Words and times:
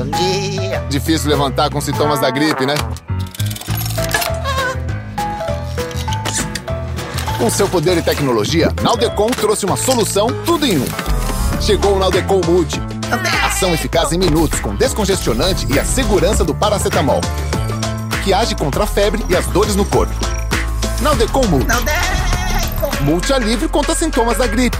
Bom 0.00 0.06
dia. 0.06 0.82
Difícil 0.88 1.28
levantar 1.28 1.68
com 1.68 1.78
sintomas 1.78 2.18
da 2.20 2.30
gripe, 2.30 2.64
né? 2.64 2.74
Com 7.36 7.50
seu 7.50 7.68
poder 7.68 7.98
e 7.98 8.02
tecnologia, 8.02 8.72
Naldecon 8.80 9.28
trouxe 9.28 9.66
uma 9.66 9.76
solução 9.76 10.28
tudo 10.46 10.64
em 10.64 10.78
um. 10.78 10.86
Chegou 11.60 11.96
o 11.96 11.98
Naldecon 11.98 12.40
Multi. 12.46 12.80
Ação 13.44 13.74
eficaz 13.74 14.10
em 14.12 14.18
minutos 14.18 14.58
com 14.60 14.74
descongestionante 14.74 15.66
e 15.70 15.78
a 15.78 15.84
segurança 15.84 16.44
do 16.44 16.54
paracetamol. 16.54 17.20
Que 18.24 18.32
age 18.32 18.54
contra 18.54 18.84
a 18.84 18.86
febre 18.86 19.22
e 19.28 19.36
as 19.36 19.46
dores 19.48 19.76
no 19.76 19.84
corpo. 19.84 20.14
Naldecon 21.02 21.46
Multi. 21.46 21.66
Naldecon. 21.66 23.04
Multi 23.04 23.32
é 23.32 23.36
alívio 23.36 23.68
contra 23.68 23.94
sintomas 23.94 24.38
da 24.38 24.46
gripe. 24.46 24.78